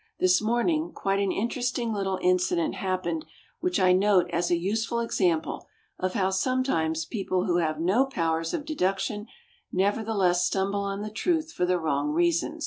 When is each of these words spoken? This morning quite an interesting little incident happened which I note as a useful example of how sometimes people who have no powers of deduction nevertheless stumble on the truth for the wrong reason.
This 0.19 0.41
morning 0.41 0.93
quite 0.93 1.19
an 1.19 1.31
interesting 1.31 1.93
little 1.93 2.17
incident 2.23 2.73
happened 2.73 3.23
which 3.59 3.79
I 3.79 3.93
note 3.93 4.31
as 4.31 4.49
a 4.49 4.57
useful 4.57 4.99
example 4.99 5.67
of 5.99 6.15
how 6.15 6.31
sometimes 6.31 7.05
people 7.05 7.45
who 7.45 7.57
have 7.57 7.79
no 7.79 8.07
powers 8.07 8.51
of 8.51 8.65
deduction 8.65 9.27
nevertheless 9.71 10.43
stumble 10.43 10.81
on 10.81 11.03
the 11.03 11.11
truth 11.11 11.51
for 11.51 11.67
the 11.67 11.77
wrong 11.77 12.09
reason. 12.09 12.59